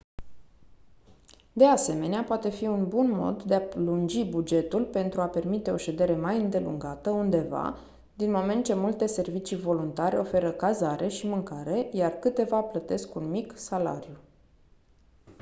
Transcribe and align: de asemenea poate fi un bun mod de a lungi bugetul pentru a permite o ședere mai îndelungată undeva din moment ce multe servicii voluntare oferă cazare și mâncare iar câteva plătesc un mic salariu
de 1.53 1.65
asemenea 1.65 2.23
poate 2.23 2.49
fi 2.49 2.67
un 2.67 2.87
bun 2.87 3.11
mod 3.11 3.43
de 3.43 3.55
a 3.55 3.61
lungi 3.79 4.25
bugetul 4.25 4.85
pentru 4.85 5.21
a 5.21 5.25
permite 5.25 5.71
o 5.71 5.77
ședere 5.77 6.15
mai 6.15 6.41
îndelungată 6.41 7.09
undeva 7.09 7.77
din 8.15 8.31
moment 8.31 8.63
ce 8.65 8.73
multe 8.73 9.05
servicii 9.05 9.57
voluntare 9.57 10.17
oferă 10.17 10.51
cazare 10.51 11.07
și 11.07 11.27
mâncare 11.27 11.89
iar 11.91 12.11
câteva 12.11 12.61
plătesc 12.61 13.15
un 13.15 13.29
mic 13.29 13.57
salariu 13.57 14.17